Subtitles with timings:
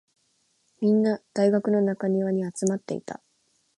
[0.81, 3.21] みんな、大学の中庭に集まっていた。